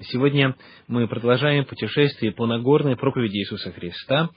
[0.00, 0.54] Сегодня
[0.86, 4.30] мы продолжаем путешествие по Нагорной проповеди Иисуса Христа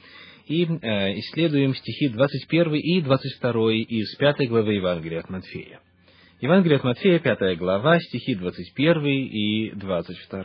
[0.47, 5.79] и э, исследуем стихи 21 и 22 из 5 главы Евангелия от Матфея.
[6.39, 10.43] Евангелие от Матфея, 5 глава, стихи 21 и 22.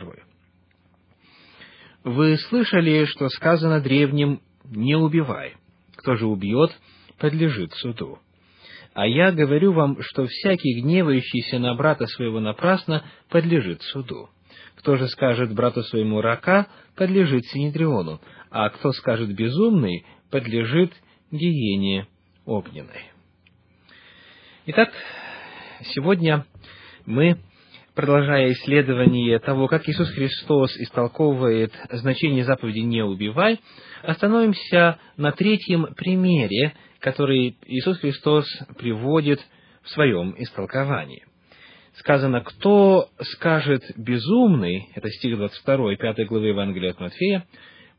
[2.03, 5.55] «Вы слышали, что сказано древним «не убивай».
[5.95, 6.69] Кто же убьет,
[7.17, 8.19] подлежит суду.
[8.93, 14.29] А я говорю вам, что всякий гневающийся на брата своего напрасно подлежит суду.
[14.77, 20.93] Кто же скажет брату своему рака, подлежит синедриону, а кто скажет безумный, подлежит
[21.31, 22.07] гиене
[22.45, 23.11] огненной.
[24.67, 24.91] Итак,
[25.95, 26.45] сегодня
[27.05, 27.39] мы,
[27.95, 33.59] продолжая исследование того, как Иисус Христос истолковывает значение заповеди «не убивай»,
[34.03, 38.45] остановимся на третьем примере, который Иисус Христос
[38.77, 39.39] приводит
[39.83, 41.25] в своем истолковании–
[41.99, 47.45] сказано, кто скажет безумный, это стих 22, 5 главы Евангелия от Матфея,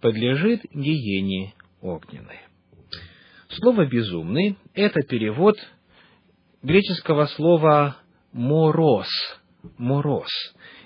[0.01, 2.41] подлежит гиене огненной.
[3.49, 5.57] Слово «безумный»— это перевод
[6.63, 7.97] греческого слова
[8.33, 9.09] «мороз»,
[9.79, 10.31] «мороз»,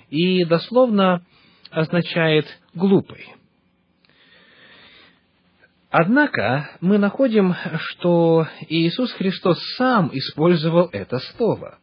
[0.09, 1.25] и дословно
[1.69, 3.33] означает «глупый».
[5.89, 11.77] Однако мы находим, что Иисус Христос сам использовал это слово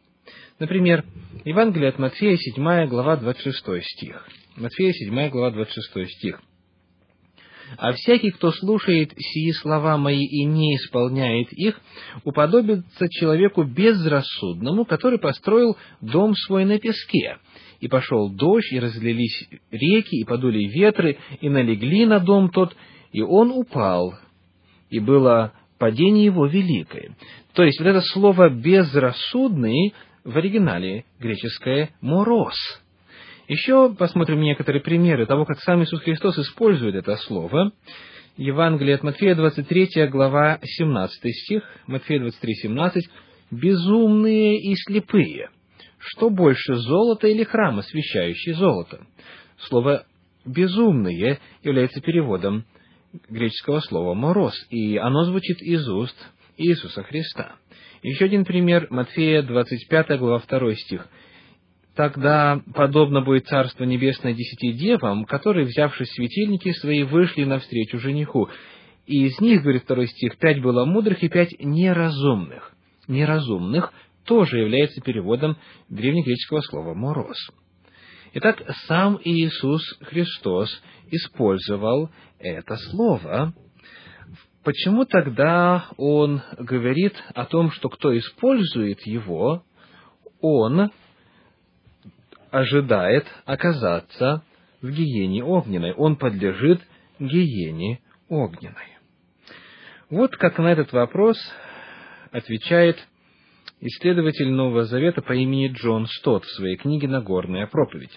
[0.61, 1.03] Например,
[1.43, 4.27] Евангелие от Матфея, 7 глава, 26 стих.
[4.55, 6.39] Матфея, 7 глава, 26 стих.
[7.79, 11.81] «А всякий, кто слушает сии слова мои и не исполняет их,
[12.25, 17.39] уподобится человеку безрассудному, который построил дом свой на песке.
[17.79, 22.75] И пошел дождь, и разлились реки, и подули ветры, и налегли на дом тот,
[23.11, 24.13] и он упал,
[24.91, 27.15] и было падение его великое».
[27.53, 32.55] То есть, вот это слово «безрассудный» в оригинале греческое «мороз».
[33.47, 37.71] Еще посмотрим некоторые примеры того, как сам Иисус Христос использует это слово.
[38.37, 43.09] Евангелие от Матфея, 23 глава, 17 стих, Матфея 23, 17.
[43.51, 45.49] «Безумные и слепые,
[45.97, 49.05] что больше, золото или храм, освящающий золото?»
[49.57, 50.05] Слово
[50.45, 52.63] «безумные» является переводом
[53.27, 56.15] греческого слова «мороз», и оно звучит из уст
[56.55, 57.55] Иисуса Христа.
[58.01, 61.07] Еще один пример, Матфея, 25 глава, 2 стих.
[61.95, 68.49] «Тогда подобно будет Царство Небесное десяти девам, которые, взявши светильники свои, вышли навстречу жениху.
[69.05, 72.73] И из них, говорит второй стих, пять было мудрых и пять неразумных».
[73.07, 73.93] «Неразумных»
[74.25, 75.57] тоже является переводом
[75.89, 77.37] древнегреческого слова «мороз».
[78.33, 80.69] Итак, сам Иисус Христос
[81.11, 82.09] использовал
[82.39, 83.53] это слово–
[84.63, 89.63] почему тогда он говорит о том, что кто использует его,
[90.41, 90.91] он
[92.51, 94.43] ожидает оказаться
[94.81, 96.81] в гиене огненной, он подлежит
[97.19, 98.97] гиене огненной.
[100.09, 101.37] Вот как на этот вопрос
[102.31, 102.97] отвечает
[103.79, 108.15] исследователь Нового Завета по имени Джон Стот в своей книге «Нагорная проповедь».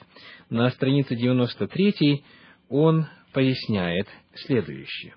[0.50, 2.24] На странице 93
[2.68, 5.14] он поясняет следующее.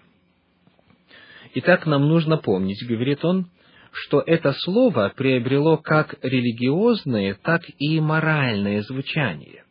[1.55, 3.47] Итак, нам нужно помнить, говорит он,
[3.91, 9.63] что это слово приобрело как религиозное, так и моральное звучание,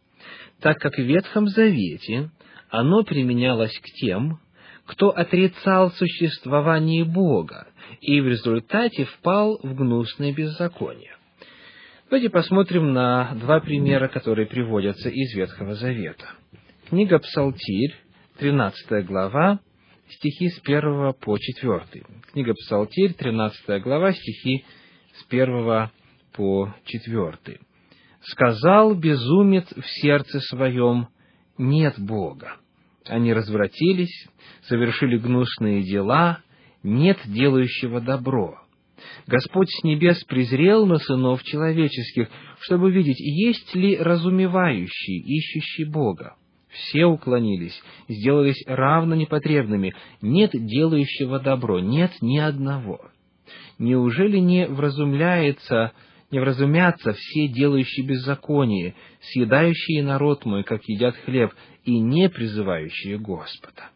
[0.61, 2.31] так как в Ветхом Завете
[2.71, 4.41] оно применялось к тем,
[4.87, 7.67] кто отрицал существование Бога
[8.01, 11.17] и в результате впал в гнусное беззаконие.
[12.09, 16.27] Давайте посмотрим на два примера, которые приводятся из Ветхого Завета.
[16.89, 17.97] Книга Псалтирь,
[18.39, 19.59] 13 глава,
[20.09, 22.05] стихи с первого по четвертый.
[22.33, 24.65] Книга Псалтирь, 13 глава, стихи
[25.21, 25.91] с первого
[26.33, 27.61] по четвертый.
[28.23, 31.09] «Сказал безумец в сердце своем,
[31.59, 32.57] нет Бога.
[33.07, 34.27] Они развратились,
[34.63, 36.41] совершили гнусные дела,
[36.83, 38.59] нет делающего добро.
[39.27, 42.29] Господь с небес презрел на сынов человеческих,
[42.61, 46.37] чтобы видеть, есть ли разумевающий, ищущий Бога
[46.77, 53.01] все уклонились, сделались равно непотребными, нет делающего добро, нет ни одного.
[53.79, 55.93] Неужели не вразумляется,
[56.31, 61.53] не вразумятся все делающие беззаконие, съедающие народ мой, как едят хлеб,
[61.85, 63.91] и не призывающие Господа?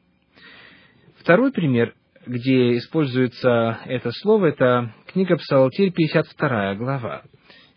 [1.19, 1.95] Второй пример,
[2.27, 7.23] где используется это слово, это книга Псалтирь, 52 глава.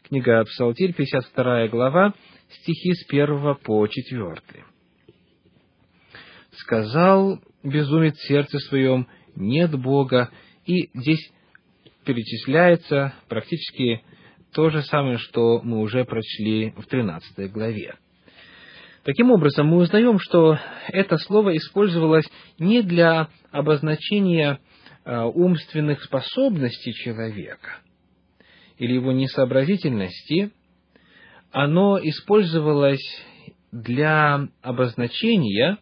[0.03, 2.13] Книга Псалтирь, 52 глава,
[2.49, 4.72] стихи с 1 по 4
[6.57, 10.29] сказал безумец в сердце своем, нет Бога,
[10.65, 11.31] и здесь
[12.05, 14.01] перечисляется практически
[14.53, 17.95] то же самое, что мы уже прочли в 13 главе.
[19.03, 20.57] Таким образом, мы узнаем, что
[20.87, 22.25] это слово использовалось
[22.57, 24.59] не для обозначения
[25.03, 27.79] э, умственных способностей человека
[28.77, 30.51] или его несообразительности,
[31.51, 33.03] оно использовалось
[33.71, 35.77] для обозначения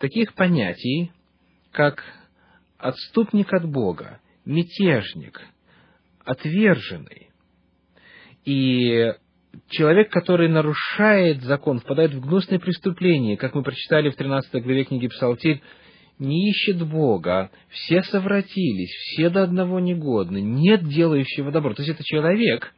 [0.00, 1.12] таких понятий,
[1.70, 2.02] как
[2.78, 5.40] отступник от Бога, мятежник,
[6.24, 7.28] отверженный.
[8.44, 9.12] И
[9.68, 15.06] человек, который нарушает закон, впадает в гнусное преступление, как мы прочитали в 13 главе книги
[15.08, 15.60] Псалтирь,
[16.18, 21.74] не ищет Бога, все совратились, все до одного негодны, нет делающего добро.
[21.74, 22.74] То есть это человек,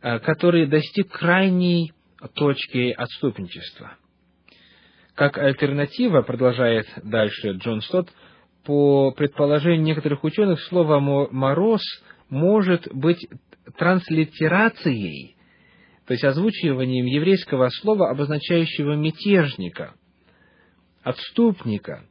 [0.00, 1.92] а, который достиг крайней
[2.34, 3.96] точки отступничества.
[5.14, 8.08] Как альтернатива, продолжает дальше Джон Стот,
[8.64, 11.82] по предположению некоторых ученых, слово «мороз»
[12.30, 13.28] может быть
[13.76, 15.36] транслитерацией,
[16.06, 19.94] то есть озвучиванием еврейского слова, обозначающего мятежника,
[21.02, 22.04] отступника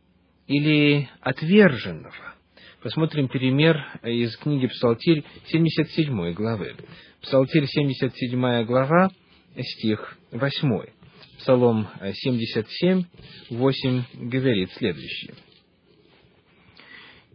[0.48, 2.36] или отверженного.
[2.82, 6.76] Посмотрим пример из книги Псалтирь 77 главы.
[7.22, 9.10] Псалтирь 77 глава,
[9.58, 10.93] стих 8.
[11.44, 13.04] Псалом 77,
[13.50, 15.34] 8 говорит следующее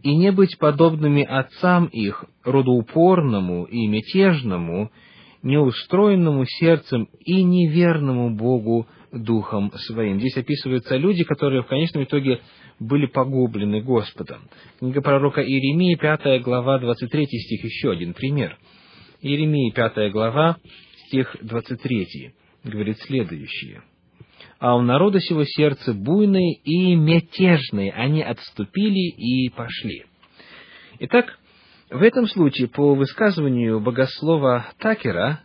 [0.02, 4.90] и не быть подобными отцам их, родоупорному и мятежному,
[5.42, 10.20] неустроенному сердцем и неверному Богу духом своим.
[10.20, 12.40] Здесь описываются люди, которые в конечном итоге
[12.80, 14.48] были погублены Господом.
[14.78, 18.56] Книга пророка Иеремии, 5 глава, 23 стих, еще один пример.
[19.20, 20.56] Иеремии, 5 глава,
[21.06, 22.32] стих 23,
[22.64, 23.82] говорит следующее–
[24.58, 30.04] а у народа сего сердце буйное и мятежное, они отступили и пошли.
[30.98, 31.38] Итак,
[31.90, 35.40] в этом случае, по высказыванию богослова Такера,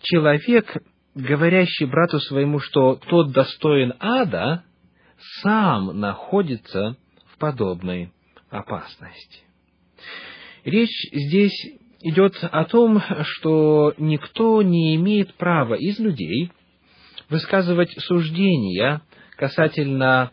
[0.00, 0.82] человек,
[1.14, 4.64] говорящий брату своему, что тот достоин ада,
[5.42, 6.96] сам находится
[7.32, 8.12] в подобной
[8.50, 9.44] опасности.
[10.64, 11.66] Речь здесь
[12.00, 16.50] идет о том, что никто не имеет права из людей–
[17.28, 19.02] высказывать суждения
[19.36, 20.30] касательно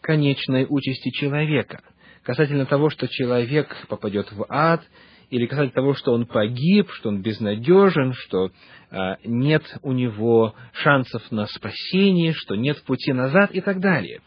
[0.00, 1.80] конечной участи человека,
[2.22, 4.82] касательно того, что человек попадет в ад,
[5.30, 8.50] или касательно того, что он погиб, что он безнадежен, что
[8.90, 14.20] а, нет у него шансов на спасение, что нет пути назад и так далее.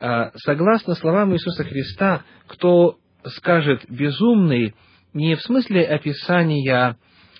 [0.00, 2.96] А, согласно словам Иисуса Христа, кто
[3.26, 4.74] скажет безумный
[5.12, 6.96] не в смысле описания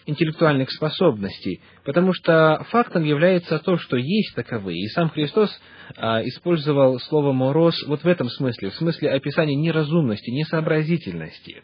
[0.07, 4.85] интеллектуальных способностей, потому что фактом является то, что есть таковые.
[4.85, 5.51] И сам Христос
[5.97, 11.63] а, использовал слово «мороз» вот в этом смысле, в смысле описания неразумности, несообразительности.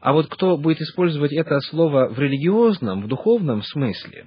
[0.00, 4.26] А вот кто будет использовать это слово в религиозном, в духовном смысле,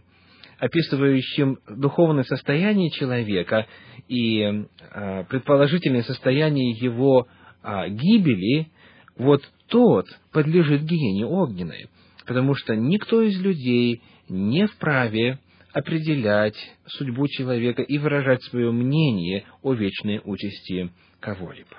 [0.60, 3.68] описывающем духовное состояние человека
[4.08, 4.44] и
[4.92, 7.28] а, предположительное состояние его
[7.62, 8.72] а, гибели,
[9.18, 11.88] вот тот подлежит гиене огненной
[12.32, 15.38] потому что никто из людей не вправе
[15.74, 16.56] определять
[16.86, 21.76] судьбу человека и выражать свое мнение о вечной участи кого-либо.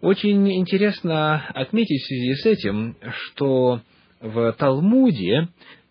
[0.00, 3.82] Очень интересно отметить в связи с этим, что
[4.18, 5.48] в Талмуде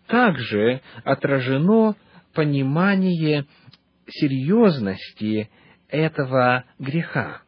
[0.08, 1.94] также отражено
[2.34, 3.46] понимание
[4.08, 5.48] серьезности
[5.88, 7.42] этого греха.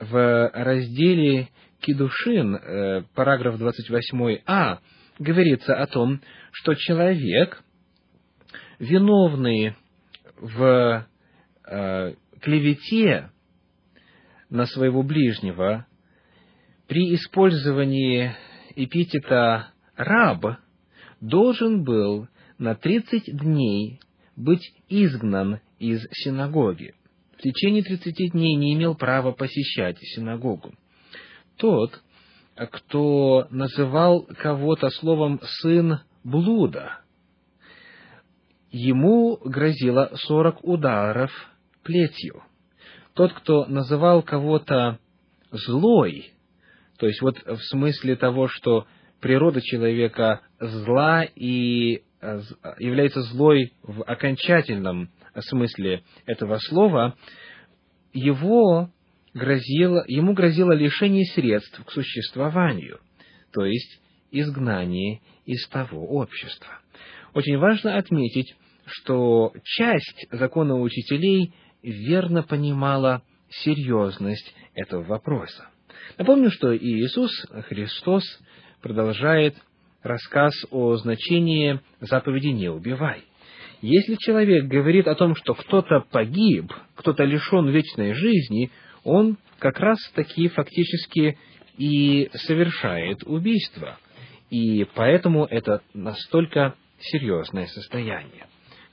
[0.00, 1.50] В разделе
[1.82, 4.78] Кедушин, э, параграф 28а,
[5.22, 6.20] говорится о том,
[6.52, 7.62] что человек,
[8.78, 9.74] виновный
[10.36, 11.06] в
[11.66, 13.30] э, клевете
[14.50, 15.86] на своего ближнего,
[16.88, 18.34] при использовании
[18.76, 20.58] эпитета «раб»
[21.20, 24.00] должен был на тридцать дней
[24.36, 26.94] быть изгнан из синагоги.
[27.38, 30.74] В течение тридцати дней не имел права посещать синагогу.
[31.56, 32.02] Тот,
[32.56, 37.02] кто называл кого-то словом «сын блуда»,
[38.70, 41.30] ему грозило сорок ударов
[41.82, 42.42] плетью.
[43.14, 44.98] Тот, кто называл кого-то
[45.50, 46.32] злой,
[46.98, 48.86] то есть вот в смысле того, что
[49.20, 52.40] природа человека зла и э,
[52.78, 57.16] является злой в окончательном смысле этого слова,
[58.14, 58.90] его
[59.34, 63.00] грозило, ему грозило лишение средств к существованию,
[63.52, 66.80] то есть изгнание из того общества.
[67.34, 68.54] Очень важно отметить,
[68.86, 75.68] что часть закона учителей верно понимала серьезность этого вопроса.
[76.18, 77.30] Напомню, что Иисус
[77.68, 78.24] Христос
[78.80, 79.56] продолжает
[80.02, 83.22] рассказ о значении заповеди «не убивай».
[83.80, 88.70] Если человек говорит о том, что кто-то погиб, кто-то лишен вечной жизни,
[89.04, 91.38] он как раз таки фактически
[91.78, 93.98] и совершает убийство.
[94.50, 98.46] И поэтому это настолько серьезное состояние.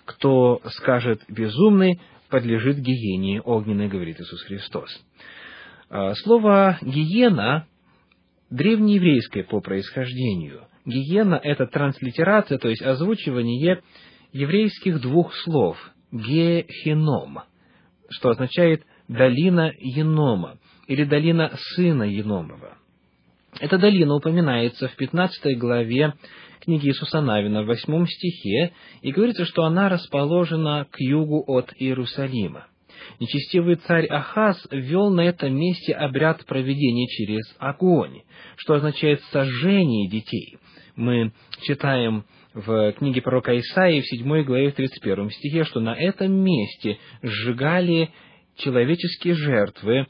[0.05, 1.99] Кто скажет безумный,
[2.29, 4.89] подлежит гиене огненной, говорит Иисус Христос.
[5.89, 7.67] А, слово «гиена»
[8.49, 10.65] древнееврейское по происхождению.
[10.85, 13.81] Гиена– это транслитерация, то есть озвучивание
[14.31, 15.77] еврейских двух слов
[16.11, 17.39] «гехеном»,
[18.09, 22.77] что означает «долина Енома» или «долина сына Еномова».
[23.59, 26.13] Эта долина упоминается в 15 главе
[26.61, 32.67] книги Иисуса Навина в 8 стихе, и говорится, что она расположена к югу от Иерусалима.
[33.19, 38.21] Нечестивый царь Ахаз ввел на этом месте обряд проведения через огонь,
[38.57, 40.57] что означает сожжение детей.
[40.95, 46.31] Мы читаем в книге пророка Исаии в 7 главе в 31 стихе, что на этом
[46.31, 48.09] месте сжигали
[48.59, 50.05] человеческие жертвы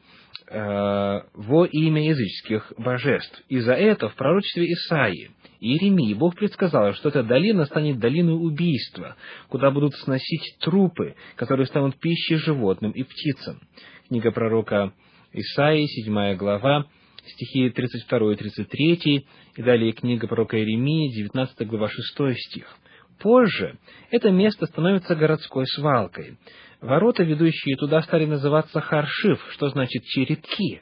[0.48, 3.42] э, во имя языческих божеств.
[3.50, 9.16] И за это в пророчестве Исаии Иеремии Бог предсказал, что эта долина станет долиной убийства,
[9.50, 13.60] куда будут сносить трупы, которые станут пищей животным и птицам.
[14.08, 14.94] Книга пророка
[15.34, 16.86] Исаии, 7 глава,
[17.26, 19.26] стихи 32 и 33,
[19.58, 22.78] и далее книга пророка Иеремии, 19 глава, 6 стих.
[23.20, 23.78] Позже
[24.12, 26.38] это место становится городской свалкой.
[26.82, 30.82] Ворота, ведущие туда, стали называться Харшив, что значит черепки.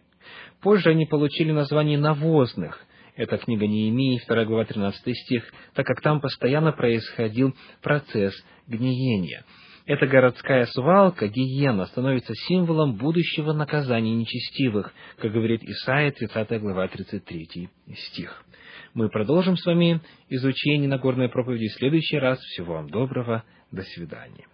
[0.62, 2.80] Позже они получили название навозных,
[3.16, 8.34] это книга Неемии, 2 глава, 13 стих, так как там постоянно происходил процесс
[8.68, 9.44] гниения.
[9.88, 17.70] Эта городская свалка, гиена, становится символом будущего наказания нечестивых, как говорит Исаия, 30 глава, 33
[17.96, 18.44] стих.
[18.98, 22.40] Мы продолжим с вами изучение Нагорной проповеди в следующий раз.
[22.40, 23.44] Всего вам доброго.
[23.70, 24.48] До свидания.